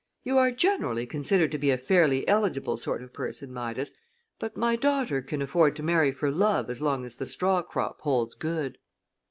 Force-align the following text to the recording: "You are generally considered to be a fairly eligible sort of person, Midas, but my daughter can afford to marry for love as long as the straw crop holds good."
"You 0.23 0.39
are 0.39 0.49
generally 0.49 1.05
considered 1.05 1.51
to 1.51 1.59
be 1.59 1.69
a 1.69 1.77
fairly 1.77 2.27
eligible 2.27 2.75
sort 2.75 3.03
of 3.03 3.13
person, 3.13 3.53
Midas, 3.53 3.91
but 4.39 4.57
my 4.57 4.75
daughter 4.75 5.21
can 5.21 5.43
afford 5.43 5.75
to 5.75 5.83
marry 5.83 6.11
for 6.11 6.31
love 6.31 6.71
as 6.71 6.81
long 6.81 7.05
as 7.05 7.17
the 7.17 7.27
straw 7.27 7.61
crop 7.61 8.01
holds 8.01 8.33
good." 8.33 8.79